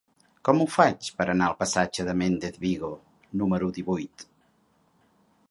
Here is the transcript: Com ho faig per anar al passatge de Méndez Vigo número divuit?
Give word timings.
Com 0.47 0.61
ho 0.61 0.65
faig 0.75 1.09
per 1.19 1.27
anar 1.33 1.49
al 1.49 1.57
passatge 1.59 2.07
de 2.07 2.15
Méndez 2.23 2.59
Vigo 2.65 2.91
número 3.43 3.71
divuit? 3.77 4.27